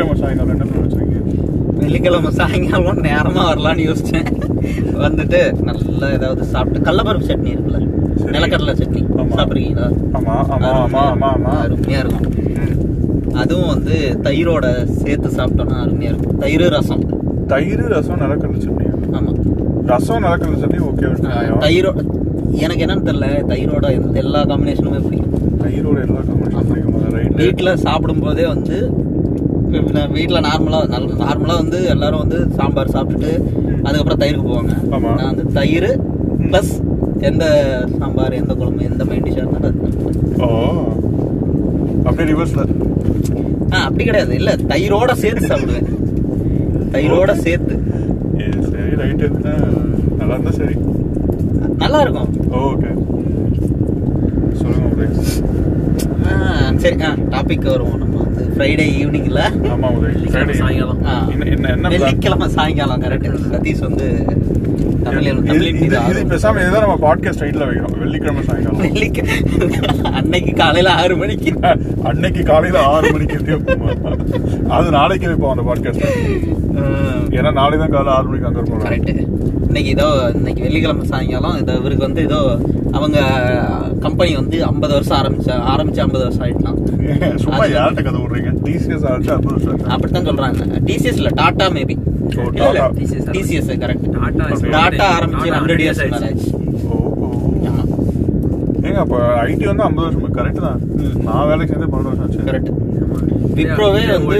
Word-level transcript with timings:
வெள்ளிக்கிழமை 0.00 0.20
சாயங்காலம் 0.20 0.52
என்ன 0.52 0.64
பண்ண 0.64 0.82
வச்சுருக்கீங்க? 0.86 1.78
வெள்ளிக்கிழமை 1.78 2.30
சாயங்காலம் 2.30 3.00
நேரமா 3.02 3.42
வரலாம்னு 3.50 3.84
யோசிச்சேன். 3.88 4.28
வந்துட்டு 5.04 5.62
நல்லா 5.62 6.10
ஏதாவது 6.10 6.44
சாப்பிட்டு 6.44 6.90
கடலப்பருப்பு 6.90 7.26
சட்னி 7.26 7.50
இருக்குல்ல. 7.54 7.78
நிலக்கடலை 8.34 8.74
சட்னி. 8.74 9.00
ஆமா. 9.16 9.34
சாப்பிட்ருக்கீங்களா? 9.36 9.88
ஆமா 10.12 10.34
ஆமா 10.54 10.70
ஆமா 10.78 11.02
ஆமா 11.10 11.28
ஆமா. 11.34 11.52
அருமையா 11.64 11.98
இருக்கும். 11.98 12.26
அதுவும் 13.34 13.68
வந்து 13.68 13.96
தயிரோட 14.22 14.66
சேர்த்து 14.84 15.28
சாப்பிட்டோம்னா 15.28 15.78
அருமையா 15.84 16.10
இருக்கும். 16.12 16.38
தயிர் 16.38 16.68
ரசம். 16.68 17.04
தயிர் 17.46 17.84
ரசம் 17.86 18.20
நிலக்கடலை 18.20 18.60
சட்னி. 18.60 18.86
ஆமா. 19.12 19.32
ரசம் 19.84 20.22
நிலக்கடலை 20.22 20.58
சட்னி 20.60 20.80
ஓகே 20.88 21.20
நியாயம் 21.20 21.60
தயிரோ 21.60 21.92
எனக்கு 22.52 22.84
என்னன்னு 22.86 23.06
தெரியல. 23.08 23.46
தயிரோட 23.46 23.86
எல்லா 24.14 24.44
காம்பினேஷனுமே 24.44 25.02
பிடிக்கும். 25.04 25.58
தயிரோட 25.64 25.98
எல்லா 26.06 26.20
காம்பினேஷன் 26.20 26.68
பிடிக்கும். 26.68 27.12
ரைட் 27.12 27.34
வீட்டில் 27.34 27.76
சாப்பிடும் 27.76 28.18
போதே 28.18 28.46
வந்து 28.46 28.76
வீட்டில் 29.70 30.44
நார்மலாக 30.44 30.86
நார்மலாக 31.22 31.58
வந்து 31.62 31.78
எல்லாரும் 31.86 32.22
வந்து 32.24 32.38
சாம்பார் 32.56 32.94
சாப்பிட்டுட்டு 32.94 33.32
அதுக்கப்புறம் 33.84 34.22
தயிருக்கு 34.22 34.48
போவாங்க. 34.48 34.74
நான் 35.18 35.30
வந்து 35.30 35.44
தயிர் 35.52 35.90
ப்ளஸ் 36.44 36.72
எந்த 37.20 37.44
சாம்பார் 37.98 38.32
எந்த 38.32 38.54
குழம்பு 38.54 38.84
எந்த 38.84 39.04
மெயின் 39.04 39.24
டிஷ்ஷாக 39.24 39.44
இருந்தாலும் 39.44 39.78
ஓ. 40.40 40.48
அப்படியே 42.04 42.28
ரிவர்ஸ்ல 42.32 42.62
ஆ 43.74 43.80
அப்படி 43.84 44.04
கிடையாது. 44.04 44.32
இல்லை 44.34 44.54
தயிரோட 44.68 45.12
சேர்த்து 45.22 45.50
சாப்பிடுவேன். 45.50 45.88
தயிரோட 46.94 47.32
சேர்த்து. 47.44 47.74
சரி 48.70 48.94
ரைட்டு 49.00 49.26
நல்லா 50.18 50.34
இருந்தா 50.34 50.52
சரி. 50.52 50.76
நல்லா 51.76 52.00
இருக்கும். 52.00 52.30
ஓகே 52.62 52.90
சொல்லுங்க 54.60 55.06
சரி 56.78 56.96
ஆ 57.02 57.10
டாபிக் 57.30 57.66
வருவோம் 57.66 57.98
நம்ம 57.98 58.16
வந்து 58.22 58.44
ஃப்ரைடே 58.52 58.86
ஈவினிங்ல 58.96 59.40
ஆமா 59.70 59.88
வெள்ளிக்கிழமை 59.98 60.54
சாயங்காலம். 60.54 61.00
என்ன 61.32 61.68
என்ன? 61.70 61.90
வெள்ளிக்கிழமை 61.94 62.48
சாயங்காலம் 62.48 63.02
கரெக்ட் 63.02 63.28
சதீஷ் 63.50 63.86
வந்து 63.88 64.06
பேசாம 66.32 66.60
இதுதான் 66.62 66.84
நம்ம 66.84 66.96
பாட்காஸ்ட் 67.04 67.40
டைட்டில் 67.42 67.66
வைக்கிறோம் 67.68 67.96
வெள்ளிக்கிழமை 68.02 68.42
சாயங்காலம். 68.48 70.12
அன்னைக்கு 70.18 70.52
காலையில 70.60 70.90
ஆறு 71.02 71.14
மணிக்கு. 71.22 71.52
அன்னைக்கு 72.10 72.42
காலையில 72.50 72.82
ஆறு 72.94 73.08
மணிக்கு. 73.12 73.38
அது 74.76 74.90
நாளைக்கு 74.98 75.28
வைப்போம் 75.30 75.52
அந்த 75.54 75.64
பாட்காஸ்ட் 75.68 76.04
ஏன்னா 77.38 77.52
நாளைக்கு 77.58 77.82
தான் 77.82 77.94
காலையில 77.96 78.16
ஆறு 78.16 78.26
மணிக்கு 78.28 78.48
அங்க 78.50 78.60
இருப்போம். 78.60 78.80
இன்னைக்கு 79.66 79.90
ஏதோ 79.96 80.06
இன்னைக்கு 80.34 80.62
வெள்ளிக்கிழமை 80.66 81.06
சாயங்காலம். 81.06 81.58
இவருக்கு 81.80 82.06
வந்து 82.06 82.22
ஏதோ 82.28 82.40
அவங்க 82.98 83.18
கம்பெனி 84.06 84.32
வந்து 84.40 84.56
ஐம்பது 84.70 84.92
வருஷம் 84.92 85.18
ஆரம்பிச்ச 85.20 85.48
ஆரம்பிச்சு 85.72 86.04
ஐம்பது 86.06 86.24
வருஷம் 86.26 86.44
ஆயிட்டான். 86.46 86.78
சும்மா 87.44 87.64
யார்கிட்ட 87.76 88.02
கதை 88.06 88.20
விடுறீங்க? 88.22 88.50
டிசிஎஸ் 88.66 89.06
ஆச்சு 89.10 89.32
அப்புறம் 89.36 89.60
வருஷம் 89.64 89.92
அப்படித்தான் 89.96 90.28
சொல்றாங்க. 90.30 90.80
டிசிஎஸ் 90.88 91.20
இல்ல 91.20 91.30
Tata 91.40 91.68
maybe 91.76 91.96
TCS 93.36 93.70
correct 93.82 94.06
Tata. 94.74 95.06
ஆரம்பிச்சு 95.16 95.52
ஹண்ட்ரட் 95.56 95.64
100 95.68 95.82
இயர்ஸ் 95.84 96.00
ஆயிடுச்சு. 96.04 96.50
ஏங்க 98.86 98.98
அப்ப 99.04 99.16
ஐடி 99.46 99.64
வந்து 99.70 99.84
ஐம்பது 99.88 100.06
வருஷம் 100.06 100.36
கரெக்ட் 100.38 100.62
தான். 100.66 100.80
நான் 101.26 101.48
வேலைக்கு 101.50 101.72
சேர்ந்து 101.72 101.90
பன்னெண்டு 101.92 102.10
வருஷம் 102.10 102.26
ஆச்சு. 102.26 102.46
கரெக்ட். 102.50 102.70
விப்ரோவே 103.58 104.02
வந்து. 104.16 104.38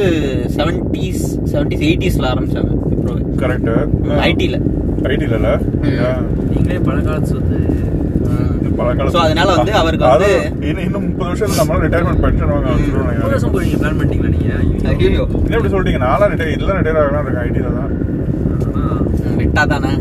செவன்டிஸ் 0.57 1.25
செவன்டிஸ் 1.53 1.85
எயிட்டிஸ்ல 1.89 2.31
ஆரம்பிச்சாங்க 2.33 2.73
விப்ரோவே. 2.93 3.23
கரெக்ட் 3.43 3.71
ஐடில 4.29 4.57
ஐடில 5.13 5.37
நீங்களே 6.53 6.79
பழங்காலத்து 6.89 7.31
சொத்து 7.33 7.59
So, 9.11 9.21
அதனால 9.21 9.55
வந்து 9.55 9.73
அவருக்கு 9.75 10.07
வந்து- 10.07 10.37
இன்னும் 10.61 10.85
இன்னும் 10.85 11.05
முப்பது 11.07 11.29
வருஷம் 11.31 11.53
நம்மளால 11.59 11.85
ரிட்டையர்மெண்ட் 11.85 12.21
பென்ஷன் 12.21 12.51
வாங்க 12.51 12.71
முப்பது 12.75 13.21
வருஷம் 13.25 13.51
போய் 13.51 13.67
நீங்க 13.67 13.79
பிளான் 13.81 13.99
பண்ணிட்டீங்களா 13.99 14.31
நீங்க? 14.31 14.53
ஐயோ. 14.89 15.25
என்ன 15.41 15.57
இப்படி 15.57 15.73
சொல்லிட்டீங்க 15.75 15.99
நாளா 15.99 16.27
ரிட்டையர் 16.27 16.55
இதெல்லாம் 16.55 16.79
ரிட்டையர் 16.79 17.01
ஆகலாம் 17.01 17.45
இருக்கேன் 17.45 17.79
தான். 17.79 17.93
விட்டா 19.39 19.67
தானே? 19.67 19.93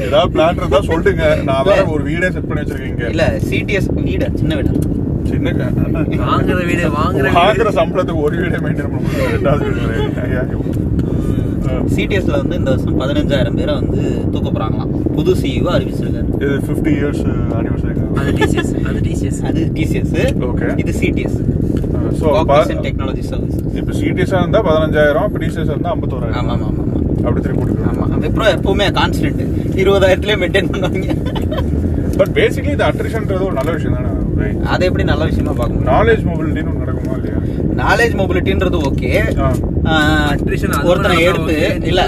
ஏதாவது 0.00 0.30
பிளான் 0.32 0.56
இருந்தா 0.56 0.80
சொல்லுங்க. 0.80 1.24
நான் 1.44 1.64
வேற 1.64 1.84
ஒரு 1.86 2.02
வீடே 2.02 2.30
செட் 2.30 2.48
பண்ணி 2.48 2.62
வச்சிருக்கீங்க 2.62 3.04
இல்ல 3.08 3.24
சிடிஎஸ் 3.50 3.90
வீடு 4.00 4.28
சின்ன 4.34 4.54
வீடு. 4.54 4.72
சின்ன 5.24 5.52
வாங்குற 6.24 6.58
வீடு 6.66 6.84
வாங்குற 6.90 7.32
வாங்குற 7.36 7.68
சம்பளத்துக்கு 7.78 8.22
ஒரு 8.22 8.36
வீடே 8.36 8.56
மெயின்டைன் 8.56 8.90
பண்ண 8.90 8.98
முடியும் 8.98 9.32
ரெண்டாவது 9.34 9.64
வீடு. 9.64 9.94
சிடிஎஸ்ல 11.96 12.36
வந்து 12.42 12.56
இந்த 12.60 12.70
வருஷம் 12.74 12.98
பதினஞ்சாயிரம் 13.02 13.58
பேரை 13.58 13.74
வந்து 13.80 14.00
தூக்க 14.32 14.48
போறாங்களாம். 14.50 14.90
புது 15.16 15.32
சிஇஓ 15.42 15.70
அறிவிச்சிருக்காரு. 15.76 16.28
இது 16.44 16.54
50 16.68 16.92
இயர்ஸ் 16.98 17.22
அனிவர்சரி 17.58 17.94
அது 18.20 18.32
டிசிஎஸ் 18.40 18.72
அது 18.88 19.00
டிசிஎஸ் 19.08 19.40
அது 19.50 19.62
டிசிஎஸ் 19.78 20.12
Okay. 20.50 20.70
இது 20.82 20.92
சிடிஎஸ் 21.00 21.38
ஸோ 22.20 22.26
டெக்னாலஜி 22.86 23.22
சர்வீஸ் 23.30 23.56
இப்போ 23.80 23.92
சிடிஎஸ்ஸாக 24.00 24.42
இருந்தா 24.44 24.60
பதினஞ்சாயிரம் 24.68 25.26
இப்போ 25.28 25.40
டிசிஎஸ் 25.44 25.70
இருந்தா 25.74 25.90
ஐம்பத்தோராயிரம். 25.94 26.38
ஆமா 26.40 26.52
ஆமா 26.56 26.68
ஆமா 26.70 26.84
அப்படி 27.26 27.40
திருப்பி 27.44 27.62
ஆமா 27.62 28.04
கொடுக்குறோம் 28.04 28.22
விப்ரோ 28.24 28.46
எப்பவுமே 28.56 28.86
கான்ஸ்டன்ட் 29.00 29.42
இருபதாயிரத்துலயே 29.82 30.38
மெயின்டைன் 30.42 30.70
பண்ணுவாங்க. 30.72 31.08
பட் 32.18 32.32
பேசிக்கலி 32.36 32.74
இது 32.74 32.84
அட்ரிஷன்ன்றது 32.86 33.46
ஒரு 33.46 33.56
நல்ல 33.56 33.70
விஷயம் 33.72 33.96
தானே 33.96 34.12
அதை 34.66 34.84
எப்படி 34.88 35.04
நல்ல 35.08 35.24
விஷயமா 35.28 35.52
பார்க்க 35.52 35.74
முடியும் 35.74 35.92
நாலேஜ் 35.92 36.24
மொபிலிட்டின்னு 36.28 36.70
ஒன்று 36.70 36.84
நடக்குமா 36.84 37.14
இல்லையா 37.18 37.38
நாலேஜ் 37.80 38.14
மொபிலிட்டின்றது 38.18 38.78
ஓகே 38.86 39.10
ஆ. 39.40 39.96
ஒருத்தனை 40.86 41.16
எடுத்து. 41.26 41.56
இல்ல. 41.84 42.00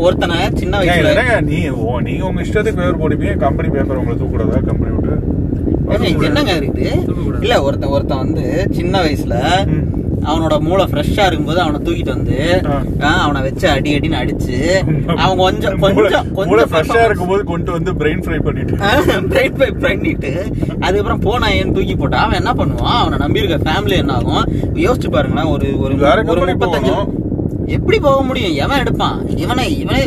ஒருத்தனை 0.00 0.38
சின்ன 0.54 0.80
வயசுல 0.82 1.12
நீ 1.48 1.58
ஓ, 1.80 2.00
நீங்க 2.00 2.24
உங்க 2.28 2.46
இஷ்டத்துக்கு 2.46 2.80
பேப்பர் 2.80 3.02
போடுவீங்க 3.02 3.36
கம்பெனி 3.44 3.70
பேப்பர் 3.70 4.00
உங்களை 4.00 4.16
தூக்கூடாதா 4.18 4.60
கம்பெனி 4.64 4.90
விட்டு 4.92 5.18
என்னங்க 6.28 6.52
இருக்குது. 6.56 6.90
இல்ல 7.44 7.54
ஒருத்தன் 7.66 7.94
ஒருத்தன் 7.96 8.22
வந்து 8.24 8.44
சின்ன 8.78 8.94
வயசுல. 9.04 9.36
அவனோட 10.30 10.54
மூளை 10.66 10.84
ஃப்ரெஷ்ஷா 10.90 11.24
இருக்கும்போது 11.28 11.60
அவனை 11.62 11.78
தூக்கிட்டு 11.86 12.12
வந்து 12.16 12.36
அவனை 13.22 13.40
வச்சு 13.46 13.66
அடி 13.72 13.90
அடின்னு 13.96 14.18
அடிச்சு 14.20 14.56
அவன் 15.22 15.40
கொஞ்சம் 15.42 15.78
கொஞ்சம் 15.84 16.28
கொஞ்சம் 16.36 16.70
ஃப்ரெஷ்ஷா 16.72 17.00
இருக்கும்போது 17.06 17.42
கொண்டு 17.50 17.70
வந்து 17.76 17.92
பிரெயின் 18.00 18.22
ஃப்ரை 18.26 18.38
பண்ணிட்டு. 18.46 18.74
பிரைட் 19.32 19.58
பை 19.62 19.68
பண்ணிட்டு 19.86 20.30
அதுக்கப்புறம் 20.84 21.24
போனா 21.26 21.48
ஏன் 21.58 21.74
தூக்கி 21.78 21.96
போட்டா 22.02 22.20
அவன் 22.26 22.40
என்ன 22.42 22.52
பண்ணுவான்? 22.60 23.00
அவனை 23.02 23.18
நம்பி 23.24 23.42
இருக்க 23.42 23.58
ஃபேமிலி 23.66 23.96
என்ன 24.02 24.14
ஆகும்? 24.20 24.46
யோசிச்சு 24.84 25.10
பாருங்களேன் 25.16 25.50
ஒரு 25.54 25.68
ஒரு 25.84 25.96
ஒரு 26.34 26.46
முப்பத்தஞ்சு. 26.52 26.94
எப்படி 27.76 27.98
போக 28.06 28.20
முடியும்? 28.28 28.54
எவன் 28.64 28.82
எடுப்பான்? 28.84 29.18
இவனை 29.44 29.66
இவனே 29.82 30.02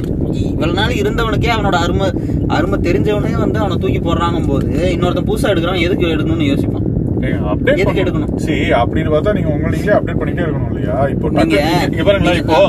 இவ்வளவு 0.53 0.78
நாள் 0.79 1.00
இருந்தவனுக்கே 1.02 1.52
அவனோட 1.57 1.78
அருமை 1.85 2.07
அருமை 2.56 2.78
தெரிஞ்சவனே 2.88 3.34
வந்து 3.44 3.59
அவனை 3.63 3.78
தூக்கி 3.84 4.02
போடுறாங்க 4.07 4.40
போது 4.47 4.72
இன்னொருத்தன் 4.96 5.29
புதுசா 5.29 5.52
எடுக்கிறான் 5.53 5.85
எதுக்கு 5.85 6.13
எடுக்கணும்னு 6.16 6.52
யோசிப்பான். 6.52 6.84
அப்டேட் 7.34 7.78
எதுக்கு 7.78 8.03
எடுக்கணும்? 8.03 8.36
சரி 8.36 8.72
அப்படின்னு 8.72 9.12
பார்த்தா 9.12 9.34
நீங்க 9.34 9.50
உங்களுக்கே 9.50 9.91
அப்டேட் 9.91 10.19
பண்ணிட்டே 10.22 10.44
இருக்கணும் 10.46 10.75
இல்லையா? 10.75 11.08
இப்போ 11.08 11.30
நீங்க- 11.30 11.88
இங்க 11.91 12.36
இப்போ 12.38 12.59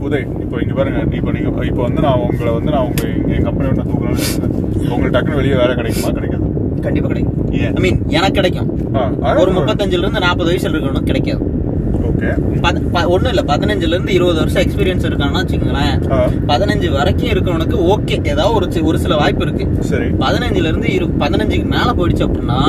உதய் 0.00 0.26
இப்போ 0.40 0.60
இங்க 0.60 0.74
பாருங்க 0.74 1.16
இப்போ 1.16 1.32
நீங்க 1.32 1.64
இப்போ 1.64 1.82
வந்து 1.82 2.00
நான் 2.00 2.18
உங்களை 2.18 2.52
வந்து 2.52 2.70
நான் 2.70 2.82
உங்க 2.82 3.02
எங்க 3.06 3.50
கம்பெனி. 3.50 3.68
உங்களுக்கு 4.90 5.18
டக்குனு 5.18 5.34
வெளியே 5.34 5.54
வேலை 5.54 5.74
கிடைக்குமா? 5.74 6.10
கிடைக்காது. 6.10 6.42
கண்டிப்பா 6.82 7.08
கிடைக்கும்? 7.08 7.48
ஐ 7.52 7.80
மீன் 7.80 8.02
எனக்கு 8.08 8.32
கிடைக்கும். 8.32 8.68
ஒரு 9.36 9.52
முப்பத்தஞ்சுல 9.52 9.98
இருந்து 9.98 10.20
நாற்பது 10.20 10.52
வயசுல 10.52 10.74
இருக்கணும் 10.74 11.02
கிடைக்காது. 11.02 11.42
ஓகே 12.14 13.28
இல்ல 13.28 13.42
பதினஞ்சுல 13.52 13.94
இருந்து 13.94 14.12
இருபது 14.12 14.38
வருஷம் 14.38 14.62
எக்ஸ்பீரியன்ஸ் 14.62 15.06
இருக்கான்னா 15.08 15.40
வச்சுக்கோங்களேன். 15.40 15.96
பதினஞ்சு 16.50 16.88
வரைக்கும் 16.90 17.30
இருக்கவனுக்கு 17.30 17.76
ஓகே 17.92 18.16
ஏதாவது 18.32 18.54
ஒரு 18.54 18.86
ஒரு 18.90 18.98
சில 18.98 19.16
வாய்ப்பு 19.16 19.44
இருக்கு 19.46 19.84
சரி 19.90 20.06
பதினஞ்சுல 20.24 20.70
இருந்து 20.70 20.92
இரு 20.92 21.06
பதினஞ்சுக்கு 21.22 21.66
மேல 21.74 21.88
போயிடுச்சு 21.98 22.26
அப்படின்னா. 22.26 22.60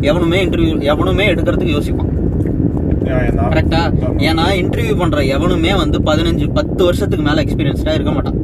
எவனுமே 0.00 0.44
இன்டர்வியூ 0.46 0.80
எவனுமே 0.92 1.26
எடுக்கிறதுக்கு 1.34 1.74
யோசிப்பான். 1.76 2.10
கரெக்டா. 3.52 3.80
ஏன்னா 4.28 4.44
இன்டர்வியூ 4.60 4.94
பண்ற 4.98 5.24
எவனுமே 5.36 5.74
வந்து 5.74 5.98
பதினஞ்சு 5.98 6.48
பத்து 6.54 6.84
வருஷத்துக்கு 6.84 7.26
மேல 7.28 7.42
எக்ஸ்பீரியன்ஸ்டா 7.42 7.94
இருக்க 7.94 8.12
மாட்டான். 8.12 8.38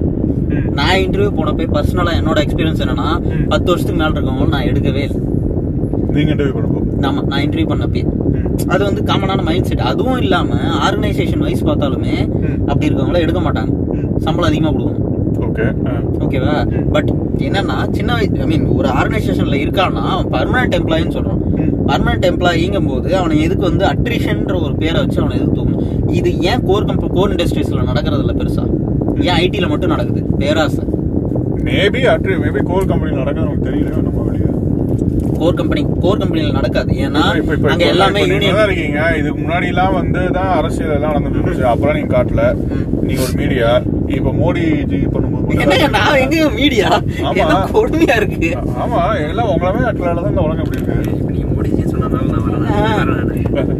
நான் 0.78 0.98
இன்டர்வியூ 1.04 1.30
போனப்போ 1.38 1.64
பர்சனலா 1.76 2.12
என்னோட 2.20 2.38
எக்ஸ்பீரியன்ஸ் 2.46 2.82
என்னன்னா. 2.84 3.08
பத்து 3.48 3.68
வருஷத்துக்கு 3.72 4.02
மேல 4.02 4.12
இருக்கவங்க 4.12 4.48
நான் 4.48 4.68
எடுக்கவே 4.70 5.02
இல்லை 5.08 5.20
நீங்க 6.12 6.32
இன்டர்வியூ 6.34 6.77
ஆமா 7.08 7.20
நான் 7.30 7.42
இன்டர்வியூ 7.44 7.68
பண்ணப்பே 7.72 8.02
அது 8.72 8.82
வந்து 8.84 9.02
காமனான 9.10 9.42
மைண்ட் 9.48 9.68
செட் 9.68 9.84
அதுவும் 9.90 10.20
இல்லாம 10.24 10.56
ஆர்கனைசேஷன் 10.86 11.44
வைஸ் 11.46 11.66
பார்த்தாலுமே. 11.68 12.14
அப்படி 12.70 12.88
இருக்கவங்கள 12.88 13.20
எடுக்க 13.24 13.40
மாட்டாங்க. 13.40 13.72
சம்பளம் 14.24 14.48
அதிகமா 14.50 14.70
கொடுக்கணும். 14.70 15.04
ஓகே 15.46 15.66
ஓகேவா 16.24 16.54
பட் 16.94 17.10
என்னன்னா 17.46 17.76
சின்ன 17.96 18.10
வயசு 18.18 18.40
ஐ 18.44 18.48
மீன் 18.52 18.66
ஒரு 18.78 18.88
ஆர்கனைசேஷன்ல 18.98 19.58
இருக்கான்னா 19.64 20.02
அவன் 20.14 20.30
பர்மனன்ட் 20.36 20.76
எம்ப்ளாயின்னு 20.78 21.16
சொல்றான். 21.18 21.42
பர்மனன்ட் 21.90 22.28
எம்ப்ளாயிங்கும் 22.30 22.88
போது 22.92 23.10
அவனை 23.20 23.36
எதுக்கு 23.46 23.64
வந்து 23.70 23.84
அட்ரிஷன்ற 23.92 24.54
ஒரு 24.66 24.74
பேரை 24.82 24.98
வச்சு 25.04 25.20
அவனை 25.22 25.36
எதுக்கு 25.38 25.58
தூக்கணும்? 25.58 25.86
இது 26.18 26.30
ஏன் 26.50 26.64
கோர் 26.68 26.88
கம்ப 26.90 27.10
கோர் 27.16 27.32
இண்டஸ்ட்ரீஸ்ல 27.34 27.84
நடக்கிறது 27.90 28.24
இல்ல 28.26 28.34
பெருசா 28.40 28.64
ஏன் 29.28 29.38
ஐடில 29.44 29.68
மட்டும் 29.72 29.94
நடக்குது? 29.94 30.22
பேராசை 30.42 30.84
மேபி 31.68 32.02
அட்ரி 32.14 32.34
மேபி 32.44 32.60
கோல் 32.72 32.90
கம்பெனி 32.90 33.16
நடக்குது 33.22 33.46
நமக்கு 33.46 33.66
தெரியல 33.70 34.02
நம்ம 34.08 34.26
கோர் 35.40 35.58
கம்பெனி 35.60 35.82
கோர் 36.04 36.20
கம்பெனில 36.22 36.52
நடக்காது. 36.58 36.92
ஏன்னா 37.06 37.22
அங்க 37.72 37.84
எல்லாமே 37.94 38.22
யூனியன் 38.32 38.64
இருக்கீங்க 38.68 39.00
இதுக்கு 39.20 39.38
முன்னாடி 39.42 39.66
எல்லாம் 39.72 39.96
வந்து 40.00 40.22
தான் 40.38 40.52
அரசியல் 40.58 40.94
எல்லாம் 40.96 41.14
நடந்துட்டு 41.14 41.38
இருந்துச்சு. 41.40 41.66
அப்பெல்லாம் 41.72 41.98
நீங்க 41.98 42.12
காட்டல. 42.16 42.44
நீங்க 43.06 43.20
ஒரு 43.26 43.34
மீடியா 43.42 43.70
இப்ப 44.08 44.32
மோடி 44.32 44.62
ஜி 44.84 44.98
பண்ணும்போது 45.06 45.56
என்னங்க 45.56 45.88
நான் 45.88 46.20
எங்க 46.20 46.48
மீடியா? 46.50 46.88
கொடுமையா 47.72 48.16
இருக்கு. 48.16 48.50
ஆமா 48.78 49.00
எல்லாம் 49.28 49.48
உங்களவே 49.48 49.82
அக்கலால 49.84 50.20
தான் 50.20 50.28
இந்த 50.28 50.40
உலகம் 50.40 50.64
இப்படி 50.66 50.80
இருக்கு? 50.80 51.16
இப்ப 51.16 51.30
நீங்க 51.30 51.48
மோடிஜி 51.52 51.84
சொன்னதால 51.86 52.26
நான் 52.28 52.46
வரேன் 52.46 53.76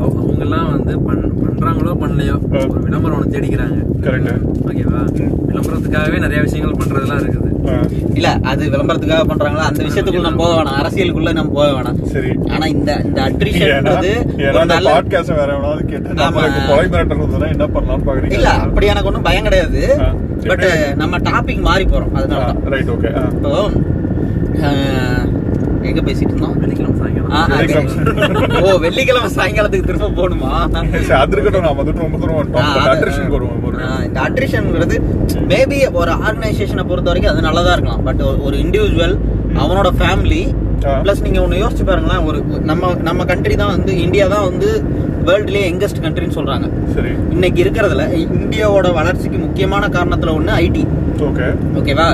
அவங்க 0.00 0.42
எல்லாம் 0.42 0.70
வந்து 0.72 0.92
பண்- 1.00 1.18
பண்றாங்களோ 1.42 1.92
பண்ணலையோ 2.02 2.36
ஒரு 2.66 2.80
விளம்பரம் 2.80 3.18
ஒண்ணு 3.18 3.34
தேடிக்கிறாங்க. 3.34 3.78
கரெக்ட் 4.00 4.30
ஓகேவா? 4.68 5.00
விளம்பரத்துக்காகவே 5.48 6.18
நிறைய 6.18 6.40
விஷயங்கள் 6.42 6.78
பண்றதெல்லாம் 6.78 7.22
இருக்குது. 7.22 7.48
இல்ல 8.14 8.28
அது 8.42 8.70
விளம்பரத்துக்காக 8.70 9.24
பண்றாங்களா? 9.26 9.64
அந்த 9.64 9.82
விஷயத்துக்குள்ள 9.84 10.20
நம்ம 10.20 10.42
போக 10.42 10.54
வேணாம். 10.54 10.78
அரசியலுக்குள்ள 10.80 11.32
நம்ம 11.32 11.52
போக 11.52 11.68
வேணாம். 11.72 11.98
சரி. 12.04 12.30
ஆனா 12.48 12.66
இந்த 12.66 12.90
இந்த 13.04 13.20
அட்ரிஷன்ன்றது 13.22 14.10
ஒரு 14.52 14.66
நல்ல 14.66 14.88
பாட்காஸ்ட் 14.90 15.34
வேற 15.34 15.50
எவனாவது 15.52 15.84
கேட்டு 15.84 16.22
ஆமா. 16.26 16.44
கொலை 16.68 16.86
மிரட்டுறதுனா 16.86 17.48
என்ன 17.50 17.66
பண்ணலாம்னு 17.66 18.06
பாக்குறீங்க? 18.06 18.32
இல்ல 18.32 18.48
அப்படி 18.60 18.86
எனக்கு 18.86 19.08
ஒண்ணும் 19.08 19.22
பயம் 19.22 19.42
கிடையாது. 19.42 19.59
ஆ, 20.00 20.14
பட்? 20.46 20.64
நம்ம 20.96 21.18
டாபிக் 21.18 21.60
மாறி 21.60 21.84
போறோம். 21.84 22.10
அதனாலதான் 22.14 22.64
ரைட் 22.64 22.88
ஓகே 22.88 23.14
இப்போ 23.34 23.70
எங்க 25.82 26.00
பேசிட்டு 26.00 26.20
இருந்தோம்? 26.20 26.58
வெள்ளிக்கிழமை 26.58 26.98
சாயங்காலம். 26.98 27.48
அது-. 27.50 28.60
ஓ 28.62 28.76
வெள்ளிக்கிழமை 28.76 29.30
சாயங்காலத்துக்கு 29.34 29.84
திரும்ப 29.84 30.08
போகணுமா? 30.08 30.70
அது 31.14 31.32
இருக்கட்டும் 31.32 31.62
நம்ம 31.62 31.82
வந்துட்டு 31.82 31.98
ரொம்ப 31.98 32.18
தூரம் 32.18 32.52
அது- 32.82 34.04
இந்த 34.04 34.20
அட்ரிஷன்ங்கிறது 34.20 35.02
மேபி 35.48 35.92
ஒரு 35.92 36.10
ஆர்கனைசேஷனை 36.10 36.84
பொறுத்த 36.84 37.10
வரைக்கும் 37.10 37.32
அது 37.32 37.42
நல்லதா 37.42 37.72
இருக்கலாம். 37.72 38.02
பட் 38.02 38.20
ஒரு 38.20 38.56
இண்டிவிஜுவல் 38.56 39.18
அவனோட 39.54 39.90
ஃபேமிலி. 39.98 40.54
பிளஸ் 41.02 41.28
நீங்க 41.28 41.40
ஒண்ணு 41.40 41.58
யோசிச்சு 41.58 41.84
பாருங்களேன் 41.84 42.24
ஒரு 42.24 42.42
நம்ம 42.60 42.94
நம்ம 42.94 43.24
கண்ட்ரி 43.24 43.56
தான் 43.56 43.68
வந்து 43.68 44.00
இந்தியா 44.02 44.26
தான் 44.26 44.44
வந்து 44.44 44.84
வேர்ல்டுலயே 45.28 45.64
யங்கஸ்ட் 45.68 46.02
கண்ட்ரின்னு 46.04 46.36
சொல்றாங்க. 46.38 46.66
சரி. 46.94 47.10
இன்னைக்கு 47.34 47.60
இருக்கிறதுல 47.64 48.04
இந்தியாவோட 48.38 48.88
வளர்ச்சிக்கு 48.98 49.38
முக்கியமான 49.38 49.84
காரணத்துல 49.96 50.34
ஒண்ணு 50.38 50.52
ஐடி 50.64 50.82
ஓகே. 51.28 51.46
ஓகேவா 51.78 52.06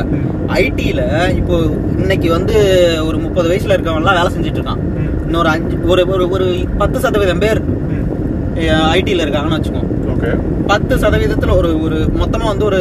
ஐடில 0.62 1.00
இப்போ 1.40 1.56
இன்னைக்கு 2.02 2.28
வந்து 2.30 2.56
ஒரு 3.08 3.18
முப்பது 3.18 3.46
வயசுல 3.50 3.76
இருக்கவங்க 3.76 4.02
எல்லாம் 4.02 4.18
வேலை 4.20 4.30
செஞ்சுட்டு 4.34 4.60
இருக்கான். 4.60 4.82
இன்னொரு 5.26 5.48
அஞ்சு 5.48 5.76
ஒரு 5.92 6.02
ஒரு 6.14 6.24
ஒரு 6.36 6.46
பத்து 6.82 6.98
சதவீதம் 7.04 7.42
பேர் 7.44 7.60
ஐடில 8.96 9.24
இருக்காங்கன்னு 9.24 9.58
வச்சுக்கோங்க 9.58 9.92
ஓகே. 10.14 10.30
பத்து 10.72 10.94
சதவீதத்துல 10.96 11.56
ஒரு 11.60 11.70
ஒரு 11.86 11.98
மொத்தமா 12.20 12.46
வந்து 12.52 12.64
ஒரு 12.70 12.80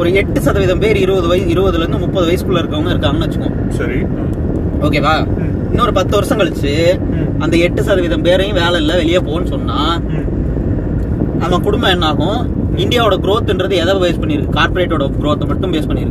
ஒரு 0.00 0.08
எட்டு 0.20 0.40
சதவீதம் 0.46 0.82
பேர் 0.84 0.98
இருபது 1.04 1.28
வயசு 1.28 1.52
இருபதுல 1.54 1.84
இருந்து 1.84 2.02
முப்பது 2.04 2.26
வயசுக்குள்ள 2.28 2.62
இருக்கவங்க 2.62 2.94
இருக்காங்கன்னு 2.94 3.26
வச்சுக்கோங்க 3.26 3.76
சரி. 3.78 3.98
ஓகேவா. 4.80 5.14
இன்னொரு 5.70 5.92
பத்து 5.92 6.14
வருஷம் 6.14 6.38
கழிச்சு. 6.38 7.00
அந்த 7.38 7.56
எட்டு 7.56 7.82
சதவீதம் 7.82 8.22
பேரையும் 8.22 8.56
வேலை 8.56 8.80
இல்ல 8.80 8.96
வெளியே 8.96 9.16
போன்னு 9.16 9.44
சொன்னா. 9.44 10.00
நம்ம 11.38 11.58
குடும்பம் 11.58 11.90
என்ன 11.90 12.06
ஆகும் 12.06 12.54
இந்தியாவோட 12.76 13.16
growthன்றது 13.24 13.74
எதை 13.82 13.94
பேஸ் 13.94 14.20
பண்ணிருக்கு 14.20 14.56
கார்பரேட்டோட 14.56 15.04
growth 15.20 15.46
மட்டும் 15.46 15.72
பேஸ் 15.72 15.88
போய் 15.88 16.06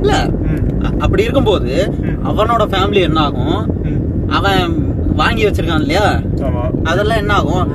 இல்ல. 0.00 0.12
அப்படி 0.98 1.22
இருக்கும்போது. 1.22 1.92
அவனோட 2.24 2.62
ஃபேமிலி 2.72 3.00
என்ன 3.00 3.20
ஆகும். 3.20 3.58
அவன் 4.28 4.62
வாங்கி 5.14 5.46
வச்சிருக்கான் 5.46 5.80
இல்லையா? 5.80 6.20
அதெல்லாம் 6.84 7.18
என்ன 7.18 7.32
ஆகும் 7.34 7.70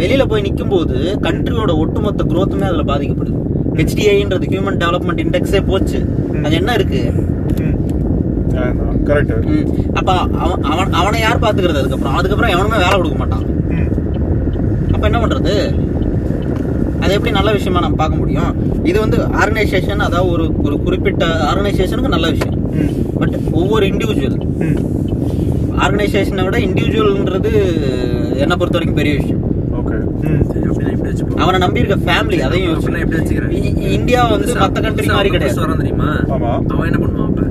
வெளியில 0.00 0.28
போய் 0.28 0.42
நிக்கும் 0.42 0.68
போது 0.68 1.18
கண்ட்ரியோட 1.22 1.76
ஒட்டுமொத்த 1.76 2.24
growthமே 2.24 2.66
அதுல 2.70 2.82
பாதிக்கப்படுது. 2.82 3.40
ஹெச்டிஐன்றது 3.74 4.46
ஹியூமன் 4.52 4.80
டெவலப்மெண்ட் 4.82 5.22
இண்டெக்ஸே 5.24 5.66
போச்சு. 5.66 5.98
அது 6.42 6.54
என்ன 6.54 6.72
இருக்கு? 6.72 7.02
கரெக்ட். 9.08 9.32
அப்ப 9.98 10.10
அவன் 10.44 10.62
அவன் 10.72 10.92
அவனை 11.00 11.20
யார் 11.20 11.42
பாத்துக்கிறது 11.44 11.80
அதுக்கப்புறம்? 11.82 12.16
அதுக்கப்புறம் 12.18 12.54
எவனுமே 12.56 12.78
வேலை 12.84 12.94
கொடுக்க 12.96 13.18
மாட்டான். 13.22 13.46
அப்ப 14.94 15.04
என்ன 15.10 15.20
பண்றது? 15.22 15.54
அது 17.02 17.14
எப்படி 17.16 17.32
நல்ல 17.36 17.52
விஷயமா 17.52 17.80
நம்ம 17.84 17.98
பார்க்க 18.00 18.20
முடியும்? 18.22 18.52
இது 18.90 18.98
வந்து 19.04 19.18
ஆர்கனைசேஷன் 19.40 20.04
அதாவது 20.08 20.30
ஒரு 20.34 20.44
ஒரு 20.66 20.76
குறிப்பிட்ட 20.84 21.26
ஆர்கனைசேஷனுக்கு 21.50 22.14
நல்ல 22.16 22.28
விஷயம். 22.34 22.58
பட் 23.20 23.34
ஒவ்வொரு 23.60 23.86
இண்டிவிஜுவல் 23.86 24.38
ஆர்கனைசேஷனை 25.84 26.44
விட 26.44 26.58
இண்டிவிஜுவல்ன்றது 26.66 27.52
என்னை 28.42 28.56
பொறுத்த 28.56 28.78
வரைக்கும் 28.78 29.00
பெரிய 29.00 29.14
விஷயம். 29.20 29.42
ஓகே 29.80 29.98
வச்சுப்போம். 31.12 31.42
அவனை 31.44 31.60
நம்பி 31.64 31.82
இருக்க 31.82 31.98
ஃபேமிலி 32.08 32.40
அதையும் 32.48 32.74
அப்படின்னா 32.76 33.02
இப்படி 33.04 33.20
வச்சுக்கிறேன். 33.20 33.54
இந்தியா 33.98 34.22
வந்து 34.34 34.58
மத்த 34.64 34.82
கண்ட்ரி 34.86 35.08
மாதிரி 35.16 35.32
கிடையாது. 35.36 35.62
வரான் 35.64 35.82
தெரியுமா? 35.82 36.10
அவன் 36.72 36.88
என்ன 36.90 36.98
பண்ணுவான் 37.04 37.30
அப்ப? 37.30 37.42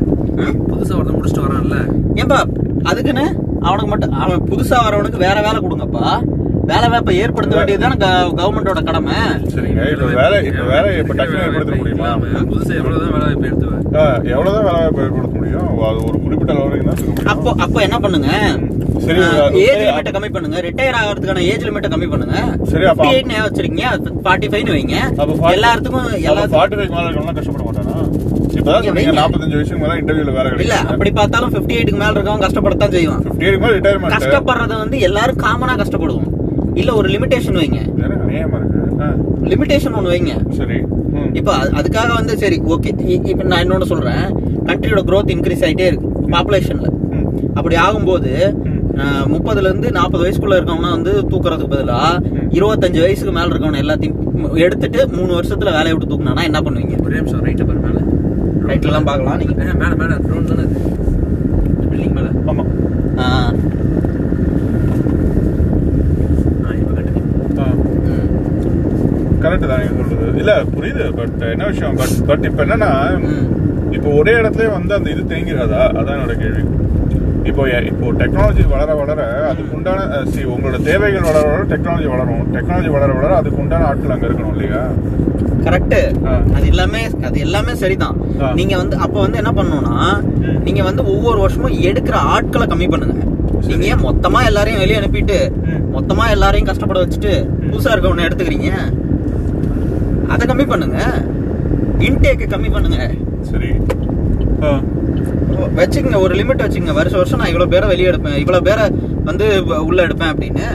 புதுசா 0.70 0.94
ஒருத்தன் 1.00 1.18
முடிச்சுட்டு 1.18 1.46
வரான்ல. 1.48 1.78
ஏன்பா 2.22 2.40
அதுக்குன்னு 2.92 3.26
அவனுக்கு 3.68 3.90
மட்டும் 3.94 4.14
அவன் 4.26 4.46
புதுசா 4.52 4.78
வரவனுக்கு 4.86 5.26
வேற 5.26 5.38
வேலை 5.48 5.60
கொடுங்கப்பா. 5.66 6.06
வேலை 6.70 6.88
வாய்ப்பை 6.92 7.14
ஏற்படுத்த 7.24 7.54
வேண்டியதுதானே 7.58 7.96
கவர்மெண்டோட 8.40 8.82
கடமை. 8.90 9.16
சரிங்க 9.54 9.82
இப்ப 9.94 10.08
வேலை 10.22 10.38
இப்ப 10.50 10.64
வேலை 10.74 10.90
இப்ப 11.02 11.16
டக்குனு 11.20 11.46
ஏற்படுத்த 11.48 11.80
முடியுமா? 11.82 12.10
புதுசா 12.52 12.74
எவ்வளவுதான் 12.82 13.14
வேலை 13.16 13.26
வாய்ப்பு 13.28 13.48
எவ்வளவுதான் 14.34 14.68
வேலை 14.68 14.80
வாய்ப்பு 14.82 15.04
ஏற்படுத்த 15.06 15.36
முடியும்? 15.40 15.70
அது 15.90 16.00
ஒரு 16.10 16.18
குறிப்பிட்ட 16.26 16.52
அளவு 16.54 16.68
வரைக்கும் 16.68 16.90
தான் 16.92 17.00
இருக்க 17.00 17.12
முடியும். 17.12 17.32
அப்போ 17.34 17.50
அப்போ 17.66 17.80
என்ன 17.88 18.00
பண்ணுங்க? 18.06 18.30
சரி, 19.06 19.20
ஏஜ் 19.54 19.78
லிமிட்டை 19.78 20.12
கம்மி 20.12 20.30
பண்ணுங்க. 20.30 20.62
ரிட்டையர் 20.62 20.96
ஆகிறதுக்கான 21.04 21.38
ஏஜ் 21.38 21.64
லிமிட்டை 21.64 21.90
கம்மி 21.90 22.10
பண்ணுங்க. 22.10 22.58
சரி, 22.64 22.86
அப்ப- 22.86 23.06
58 23.06 23.10
ஏன் 23.10 23.42
வச்சிருக்கீங்க. 23.42 23.82
ஃபார்ட்டி 24.24 24.50
ஃபைவ் 24.50 24.70
வைங்க. 24.70 25.18
அப்ப 25.18 25.26
40 25.26 25.54
எல்லாத்துக்கும் 25.54 26.36
அப்ப 26.36 26.58
எல்லாத்துக்கும் 26.58 26.70
45 26.70 26.90
மேல 26.90 27.10
இருக்கவங்கலாம் 27.10 27.34
கஷ்டப்பட 27.34 27.70
மாட்டானா? 27.70 28.10
இப்பதான் 28.54 28.84
சொன்னீங்க, 28.84 29.12
வைங்க. 29.12 29.14
45 29.14 29.50
வயசுக்கு 29.50 29.78
மேல 29.78 29.96
இல்ல 29.98 30.42
கிடைக்குது. 30.42 30.68
அப்படி 30.68 31.12
பார்த்தாலும் 31.12 31.54
58 31.54 31.84
க்கு 31.84 31.96
மேல 31.96 32.12
இருக்கவங்க 32.12 32.48
கஷ்டப்படத்தான் 32.48 32.92
செய்வான் 32.92 33.20
58 33.20 33.58
க்கு 33.58 33.60
மேல 33.60 33.78
retirement. 33.80 34.12
கஷ்டப்படுறது 34.12 34.78
வந்து 34.78 35.00
எல்லாரும் 35.00 35.38
காமனா 35.38 35.78
கஷ்டப்படுவோம். 35.78 36.28
இல்ல 36.74 36.94
ஒரு 36.94 37.10
லிமிடேஷன் 37.10 37.56
வைங்க. 37.56 37.78
லிமிடேஷன் 39.44 39.94
ஒன்னு 39.94 40.12
வைங்க. 40.12 40.52
சரி. 40.52 40.74
இப்ப 41.34 41.56
அது- 41.56 41.72
அதுக்காக 41.72 42.14
வந்து 42.14 42.38
சரி 42.38 42.62
ஓகே 42.62 43.26
இப்ப 43.26 43.44
நான் 43.44 43.70
இன்னொன்னு 43.70 43.84
சொல்றேன். 43.84 44.36
கண்ட்ரியோட 44.66 45.04
growth 45.04 45.28
இன்க்ரீஸ் 45.28 45.64
ஆயிட்டே 45.64 45.86
இருக்கு. 45.86 46.08
பாப்புலேஷன்ல. 46.28 46.90
அப்படி 47.54 47.76
ஆகும்போது 47.76 48.54
ம். 48.92 49.00
அஹ், 49.02 49.26
முப்பதுல 49.28 49.70
இருந்து 49.70 49.92
நாற்பது 49.92 50.24
வயசுக்குள்ள 50.24 50.58
இருக்கவனா 50.58 50.90
வந்து 50.90 51.14
தூக்குறதுக்கு 51.30 51.74
பதிலா 51.74 52.00
ம். 52.32 52.48
இருபத்தஞ்சு 52.52 53.00
வயசுக்கு 53.00 53.32
மேல 53.32 53.50
இருக்கவன 53.50 53.82
எல்லாத்தையும் 53.82 54.20
எடுத்துட்டு 54.60 55.08
மூணு 55.12 55.32
வருஷத்துல 55.34 55.72
வேலையை 55.72 55.94
விட்டு 55.94 56.12
தூக்குனா 56.12 56.44
என்ன 56.44 56.62
பண்ணுவீங்க? 56.62 56.98
ஒரே 57.04 57.18
நிமிஷம் 57.18 57.46
ரைட்டு 57.46 57.66
பாரு 57.66 57.82
மேல. 57.82 58.00
ரைட்ல 58.68 58.90
எல்லாம் 58.90 59.04
பார்க்கலாம் 59.04 59.38
நீங்க. 59.38 59.56
ஏ, 59.64 59.74
மேல 59.76 59.94
மேல 59.96 60.18
ட்ரோன் 60.24 60.46
தானே 60.46 60.66
பில்டிங் 61.92 62.14
மேல. 62.14 62.28
ஆமா. 62.48 62.64
ஆஹ், 63.18 63.52
ஆ. 67.60 67.68
கரெக்ட் 69.42 69.68
தான் 69.68 69.82
நீங்க 69.82 70.04
சொல்றது. 70.04 70.40
இல்ல 70.40 70.54
புரியுது 70.74 71.06
பட் 71.14 71.42
என்ன 71.48 71.66
விஷயம்? 71.66 71.96
பட் 71.96 72.16
பட் 72.26 72.46
இப்ப 72.46 72.66
என்னன்னா. 72.66 72.92
இப்போ 73.92 74.10
ஒரே 74.12 74.34
இடத்துல 74.34 74.72
வந்து 74.72 74.94
அந்த 74.94 75.10
இது 75.10 75.24
தேங்கிறாதா? 75.26 75.82
அதான் 75.92 76.16
என்னோட 76.16 76.36
கேள்வி. 76.38 76.64
இப்போ 77.50 77.64
இப்போ 77.90 78.08
டெக்னாலஜி 78.22 78.64
வளர 78.72 78.90
வளர 79.00 79.22
அதுக்கு 79.50 79.76
உண்டான 79.78 80.00
சி 80.34 80.42
உங்களோட 80.54 80.78
தேவைகள் 80.88 81.28
வளர 81.30 81.44
வளர 81.48 81.64
டெக்னாலஜி 81.72 82.08
வளரும் 82.14 82.44
டெக்னாலஜி 82.56 82.90
வளர 82.96 83.10
வளர 83.18 83.32
அதுக்கு 83.40 83.62
உண்டான 83.64 83.88
ஆட்கள் 83.90 84.14
அங்க 84.16 84.28
இருக்கணும் 84.30 84.54
இல்லையா? 84.56 84.82
கரெக்ட். 85.66 85.98
அது 86.56 86.66
எல்லாமே 86.74 87.02
அது 87.28 87.40
எல்லாமே 87.40 87.74
சரிதான். 87.84 88.16
நீங்க 88.60 88.74
வந்து 88.78 88.96
அப்ப 89.06 89.16
வந்து 89.26 89.40
என்ன 89.42 89.52
பண்ணணும்னா. 89.58 89.98
நீங்க 90.68 90.82
வந்து 90.90 91.04
ஒவ்வொரு 91.14 91.40
வருஷமும் 91.44 91.78
எடுக்கிற 91.90 92.16
ஆட்களை 92.36 92.68
கம்மி 92.68 92.88
பண்ணுங்க. 92.94 93.18
நீங்க 93.82 93.98
மொத்தமா 94.08 94.40
எல்லாரையும் 94.50 94.82
வெளியே 94.84 95.00
அனுப்பிட்டு. 95.02 95.40
மொத்தமா 95.96 96.26
எல்லாரையும் 96.36 96.70
கஷ்டப்பட 96.70 97.00
வச்சுட்டு 97.04 97.34
புதுசா 97.70 97.94
இருக்கவன 97.94 98.26
எடுத்துக்கிறீங்க? 98.28 98.72
அதை 100.34 100.44
கம்மி 100.52 100.68
பண்ணுங்க. 100.74 101.00
இன்டேக் 102.08 102.52
கம்மி 102.54 102.72
பண்ணுங்க. 102.78 103.00
சரி. 103.52 103.72
வச்சுக்கங்க 105.80 106.20
ஒரு 106.26 106.34
லிமிட் 106.40 106.64
வச்சுக்கங்க. 106.64 106.96
வருஷம் 107.00 107.20
வருஷம் 107.22 107.42
நான் 107.42 107.52
இவ்வளவு 107.52 107.74
பேரை 107.74 107.88
வெளியே 107.92 108.10
எடுப்பேன். 108.12 108.40
இவ்வளவு 108.44 108.68
பேரை 108.70 108.86
வந்து 109.30 109.46
உள்ள 109.90 110.00
எடுப்பேன் 110.08 110.32
அப்படின்னு. 110.34 110.68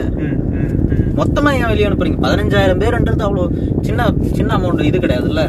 மொத்தமா 1.19 1.51
ஏன் 1.59 1.69
வெளியே 1.71 1.87
அனுப்புறீங்க? 1.89 2.19
பதினஞ்சாயிரம் 2.25 2.81
பேருன்றது 2.83 3.25
அவ்வளோ 3.27 3.45
சின்ன 3.87 4.09
சின்ன 4.37 4.49
அமௌண்ட் 4.57 4.89
இது 4.89 4.99
கிடையாதுல்ல. 5.05 5.43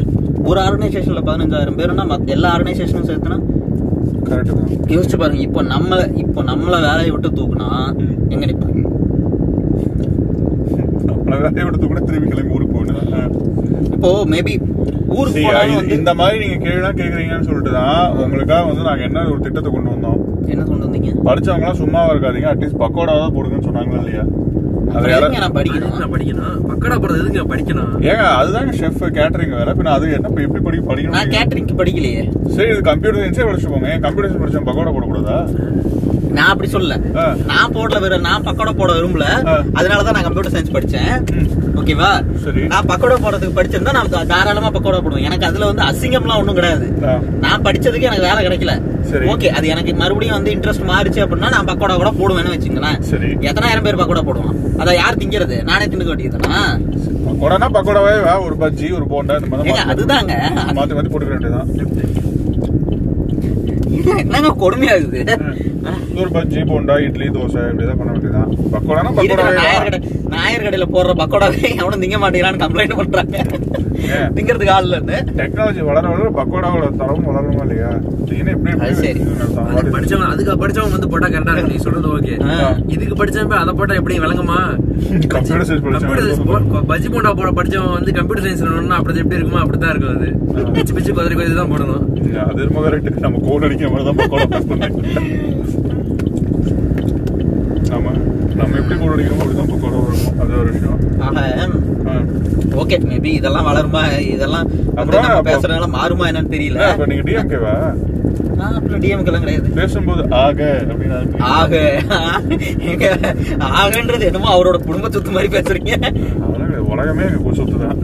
ஒரு 0.49 0.59
ஆர்கனைசேஷன்ல 0.65 1.21
பதினஞ்சாயிரம் 1.29 1.79
பேருன்னா 1.79 2.05
மத்த 2.11 2.35
எல்லா 2.37 2.51
ஆர்கனைசேஷனும் 2.55 3.09
சேர்த்துனா 3.11 3.39
யோசிச்சு 4.93 5.17
பாருங்க 5.21 5.43
இப்போ 5.47 5.61
நம்ம 5.73 5.99
இப்போ 6.23 6.39
நம்மள 6.49 6.75
வேலையை 6.87 7.11
விட்டு 7.13 7.29
தூக்குனா. 7.37 7.67
எங்க 8.33 8.43
நிப்பாங்க? 8.49 8.81
நம்மள 11.09 11.35
வேலையை 11.45 11.65
விடுத்து 11.67 11.87
கூட 11.87 12.01
திரும்பி 12.09 12.29
கிளம்பி 12.31 12.55
ஊருக்கு 12.57 12.75
போகணும். 12.77 13.35
இப்போ 13.95 14.11
மேபி 14.33 14.53
ஊருக்கு 15.11 15.43
இந்த 15.95 16.11
மாதிரி 16.19 16.37
நீங்க 16.43 16.57
கேள்விலாம் 16.63 16.99
கேக்குறீங்கன்னு 16.99 17.47
சொல்லிட்டு 17.47 17.71
தான் 17.73 17.95
உங்களுக்காக 18.23 18.63
வந்து 18.69 18.83
நாங்க 18.83 19.03
என்ன 19.03 19.25
ஒரு 19.31 19.41
திட்டத்தை 19.41 19.71
கொண்டு 19.71 19.93
வந்தோம். 19.93 20.19
என்ன 20.47 20.61
கொண்டு 20.63 20.85
வந்தீங்க? 20.85 21.11
படிச்சவங்க 21.27 21.65
எல்லாம் 21.65 21.81
சும்மாவா 21.81 22.11
இருக்காதீங்க 22.13 22.49
அட்லீஸ்ட் 22.51 22.81
பக்கோடாவது 22.83 23.33
போடுங்கன்னு 23.35 23.67
சொன்னாங்களா 23.69 24.01
இல்லையா? 24.03 24.23
பக்கடா 24.91 25.27
கேட்டரிங்க்கு 31.35 31.75
படிக்கலையே. 31.79 32.23
சரி 32.55 32.69
இது 32.73 32.81
கம்ப்யூட்டர் 32.89 33.21
சயின்ஸே 33.23 33.47
படிச்சு 33.49 33.69
போங்க 33.73 33.91
கம்ப்யூட்டர் 34.05 34.29
சயின்ஸ் 34.29 34.43
படிச்சவன் 34.43 34.69
பக்கோடா 34.69 34.93
போடக்கூடாதா? 34.95 35.37
நான் 36.37 36.49
அப்படி 36.53 36.67
சொல்லல. 36.73 36.95
நான் 37.51 37.73
போடல 37.75 37.99
வேற 38.03 38.15
நான் 38.27 38.45
பக்கோடா 38.47 38.73
போட 38.79 38.91
விரும்பல. 38.97 39.25
அதனாலதான் 39.79 40.15
நான் 40.17 40.25
கம்ப்யூட்டர் 40.27 40.53
சயின்ஸ் 40.55 40.75
படிச்சேன். 40.75 41.13
ஓகேவா? 41.81 42.09
நான் 42.73 42.87
பக்கோடா 42.91 43.17
போடுறதுக்கு 43.25 43.57
படிச்சிருந்தா 43.59 43.93
நான் 43.97 44.11
தாராளமா 44.33 44.71
பக்கோடா 44.75 44.99
போடுவேன். 45.05 45.25
எனக்கு 45.29 45.47
அதுல 45.49 45.69
வந்து 45.71 45.83
அசிங்கம்லாம் 45.89 46.41
ஒண்ணும் 46.43 46.59
கிடையாது. 46.59 46.87
நான் 47.45 47.65
படிச்சதுக்கு 47.67 48.07
எனக்கு 48.09 48.27
வேலை 48.29 48.41
கிடைக்கல. 48.47 48.75
சரி. 49.11 49.27
ஓகே 49.33 49.49
அது 49.57 49.67
எனக்கு 49.73 49.91
மறுபடியும் 50.01 50.37
வந்து 50.37 50.53
இன்ட்ரெஸ்ட் 50.55 50.89
மாறிச்சு 50.91 51.23
அப்படின்னா 51.25 51.51
நான் 51.55 51.69
பக்கோடா 51.71 51.95
கூட 52.01 52.11
போடுவேன்னு 52.21 52.55
வச்சுங்களேன் 52.55 52.97
எத்தனாயிரம் 53.49 53.85
பேர் 53.87 54.01
பக்கோடா 54.01 54.23
போடுவான் 54.29 54.57
அதை 54.83 54.93
யார் 55.01 55.19
திங்கிறது? 55.21 55.57
நானே 55.69 55.87
தின்னுக்க 55.91 56.11
வேண்டியதுதானா 56.13 56.61
பக்கோடானா 57.27 57.67
பக்கோடாவே 57.77 58.13
ஒரு 58.45 58.55
பஜ்ஜி 58.63 58.87
ஒரு 58.97 59.05
போண்டா 59.13 59.35
அதுதாங்க. 59.93 60.33
மாத்தி 60.77 60.93
மாத்தி 60.97 61.11
போட்டுக்க 61.13 61.33
வேண்டியதுதான். 61.35 61.69
என்னங்க 64.23 64.51
கொடுமையா 64.63 64.93
இருக்குது. 64.99 65.33
ஒரு 66.19 66.29
பஜ்ஜி 66.35 66.61
போண்டா 66.69 66.95
இட்லி 67.05 67.27
தோசை 67.35 67.61
இப்படிதான் 67.71 67.99
பண்ண 67.99 68.11
வேண்டியதுதான். 68.13 68.49
பக்கோடானா 68.73 69.11
பக்கோடாவே 69.17 69.99
நாயர் 70.33 70.65
கடையில 70.65 70.85
போடுற 70.95 71.11
பக்கோடாவே 71.21 71.61
எவனும் 71.81 72.01
திங்க 72.03 72.17
மாட்டேங்கிறான்னு 72.23 72.63
கம்ப்ளைண்ட் 72.63 72.99
பண்றாங்க? 72.99 73.37
திங்கிறதுக்கு 74.35 74.73
ஆள் 74.75 74.85
இல்லன்னு. 74.87 75.15
டெக்னாலஜி 75.39 75.81
வளர 75.89 76.03
வளர 76.13 76.27
பக்கோடாவோட 76.39 76.85
தரமும் 77.01 77.27
வளருமா 77.29 77.63
இல்லையா? 77.65 77.89
சரி. 79.01 79.21
படிச்சவன் 79.95 80.29
அதுக்கு 80.31 80.59
படிச்சவன் 80.63 80.95
வந்து 80.95 81.09
போட்டா 81.13 81.27
கரெக்டா 81.33 81.55
இருக்கு 81.55 81.73
நீ 81.73 81.79
சொல்றது 81.85 82.09
ஓகே. 82.15 82.35
இதுக்கு 82.95 83.17
படிச்சவன் 83.21 83.61
அதை 83.63 83.73
போட்டா 83.79 83.99
எப்படி 84.01 84.17
விளங்குமா? 84.25 84.59
கம்ப்யூட்டர் 85.33 85.67
சயின்ஸ் 85.69 86.85
பஜ்ஜி 86.91 87.09
போண்டா 87.15 87.33
போட 87.39 87.51
படிச்சவன் 87.59 87.95
வந்து 87.97 88.13
கம்ப்யூட்டர் 88.19 88.45
சயின்ஸ் 88.47 88.65
அப்படி 88.99 89.21
எப்படி 89.23 89.39
இருக்குமோ 89.39 89.61
அப்படிதான் 89.63 89.93
இருக்கும் 89.95 90.15
அது. 90.17 90.29
பிச்சு 90.75 90.93
பிச்சு 90.97 91.11
கொதறி 91.19 91.35
கொதறி 91.39 91.57
தான் 91.61 91.71
போடணும். 91.73 92.05
அது 92.49 92.63
நம்ம 93.25 93.37
கோல் 93.47 93.65
அடிக்கிற 93.67 93.88
மாதிரி 93.93 94.05
தான் 94.09 94.19
பக்கோடா 94.21 94.47
pack 94.53 94.65
பண்ணேன். 94.71 94.95
ஆமா. 97.97 98.11
நம்ம 98.59 98.75
எப்படி 98.81 98.95
கோல் 99.01 99.13
அடிக்கிறோமோ 99.15 99.47
பக்கோடா 99.73 99.99
வரணும் 100.05 100.39
அது 100.43 100.59
ஒரு 100.61 100.71
விஷயம். 100.73 100.97
ஓகே 102.81 102.97
மேபி 103.09 103.31
இதெல்லாம் 103.39 103.67
வளருமா? 103.69 104.01
இதெல்லாம் 104.35 104.67
அப்புறம் 104.99 105.25
நம்ம 105.25 105.41
பேசுறதுனால 105.49 105.87
மாறுமா 105.97 106.27
என்னன்னு 106.31 106.53
தெரியல. 106.55 106.79
அப்ப 106.93 107.07
நீங்க 107.11 107.23
டிஎம்கேவா 107.29 107.73
அப்படி 108.77 108.99
கிடையாது. 109.43 109.67
பேசும்போது 109.79 110.21
ஆக 110.43 110.61
அப்படின்னு 110.91 111.17
ஆக. 111.57 111.73
ஆகன்றது 113.81 114.27
என்னமோ 114.29 114.49
அவரோட 114.55 114.77
குடும்ப 114.87 115.09
சொத்து 115.15 115.35
மாதிரி 115.35 115.49
பேசுறீங்க. 115.55 115.93
உலகமே 116.93 117.25
எங்க 117.29 117.53
சொத்து 117.59 117.77
தான். 117.85 117.99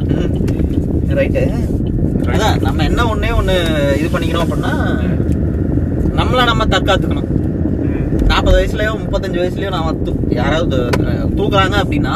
ரைட்டு 1.19 1.43
அதான் 2.33 2.61
நம்ம 2.65 2.83
என்ன 2.89 3.01
ஒண்ணே 3.13 3.29
ஒண்ணு 3.39 3.55
இது 3.99 4.07
பண்ணிக்கணும் 4.13 4.45
அப்படின்னா 4.45 4.73
நம்மள 6.15 6.43
நம்ம 6.43 6.65
தற்காத்துக்கணும். 6.65 7.27
நாற்பது 8.27 8.57
வயசுலயோ 8.59 8.95
முப்பத்தஞ்சு 8.95 9.39
வயசுலயோ 9.41 10.03
தூ- 10.03 10.33
யாராவது 10.33 10.77
தூக்குறாங்க 11.35 11.75
அப்படின்னா 11.83 12.13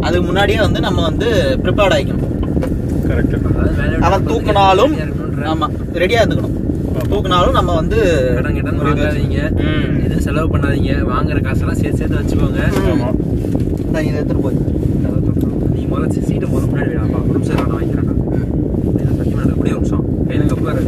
அதுக்கு 0.00 0.22
முன்னாடியே 0.22 0.60
வந்து 0.60 0.80
நம்ம 0.80 1.02
வந்து 1.02 1.58
ப்ரிப்பேர்ட் 1.62 2.14
விட்டு 3.14 3.40
அவன் 4.00 4.26
தூக்குனாலும். 4.26 4.94
ஆமா 5.42 5.66
ரெடியா 5.92 6.18
இருந்துக்கணும். 6.22 6.60
தூக்குனாலும் 7.08 7.50
நம்ம 7.50 7.74
வந்து 7.74 8.30
கடன் 8.34 8.54
கிடன் 8.54 8.80
வாங்காதீங்க. 8.80 9.38
எதுவும் 9.98 10.20
செலவு 10.20 10.58
பண்ணாதீங்க. 10.58 10.92
வாங்குற 11.12 11.42
காசெல்லாம் 11.42 11.76
சேர்த்து 11.76 11.96
சேர்த்து 11.96 12.16
வச்சுக்கோங்க. 12.16 12.60
நான் 13.92 14.02
இதை 14.02 14.14
எடுத்துட்டு 14.14 14.42
போய். 14.42 14.54
நீ 15.74 15.84
முதல்ல 15.84 16.08
சீட்டை 16.08 16.48
முதல்ல 16.48 16.62
முன்னாடி 16.62 16.90
வைடாப்பா 16.90 17.28
ஒரு 17.28 17.32
நிமிஷம் 17.32 17.56
நான் 17.56 17.72
வாங்கிக்கிறேன்டா 17.72 18.14
ஏன்னா 18.98 19.12
சத்தியமா 19.18 19.42
எனக்கு 19.42 19.52
அப்படியே 19.52 19.76
ஒரு 19.76 19.86
நிமிஷம். 19.88 20.04
கையில 20.28 20.42
கப்பாரு. 20.52 20.80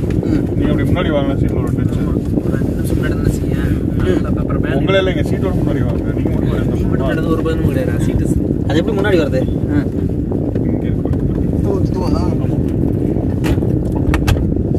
நீங்க 0.56 0.70
அப்படி 0.70 0.90
முன்னாடி 0.90 1.12
வாங்க 1.12 1.32
சீட்ல 1.32 1.56
ஒரு 1.56 1.66
ரெண்டு 1.66 1.82
நிமிஷம். 1.82 2.06
ஒரு 2.44 2.56
ரெண்டு 2.56 2.72
நிமிஷம் 2.74 2.96
முன்னாடி 2.96 3.04
இருந்தா 3.04 3.30
செய்ய 3.30 3.54
அப்புறம் 3.56 3.86
மேலே 3.86 3.93
உங்களே 4.78 4.98
இல்ல 5.00 5.12
எங்க 5.12 5.24
சீட்டோட 5.28 5.52
முன்னாடி 5.60 5.80
வாங்க. 5.86 6.12
நீங்க 6.16 6.88
மட்டும் 6.88 7.08
நடந்து 7.08 7.30
ஒரு 7.34 7.42
பதினு 7.46 7.68
கிடையாது 7.68 8.04
சீட்டு 8.06 8.26
அது 8.68 8.78
எப்படி 8.80 8.96
முன்னாடி 8.98 9.18
வருது. 9.22 9.40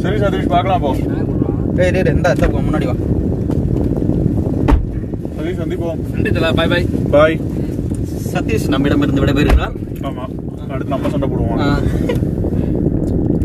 சரி 0.04 0.18
சதீஷ் 0.22 0.52
பார்க்கலாம் 0.54 0.82
போ. 0.82 0.90
டேய் 1.78 1.92
டேய் 1.96 2.14
இந்தா 2.16 2.32
இந்தா 2.36 2.48
போ, 2.54 2.60
முன்னாடி 2.68 2.86
வா. 2.90 2.96
சதீஷ் 5.38 5.60
சந்திப்போம். 5.62 6.00
நன்றி 6.14 6.32
தலா 6.32 6.52
பாய் 6.60 6.72
பாய் 6.74 6.86
பாய் 7.16 7.38
சதீஷ் 8.34 8.70
நம்மிடமிருந்து 8.74 9.24
விடைபெறுகிறார். 9.24 9.76
ஆமா. 10.10 10.26
அடுத்து 10.74 10.94
நம்ம 10.94 11.10
சண்டை 11.10 11.30
போடுவோம். 11.30 11.60
ஆ. 11.60 11.80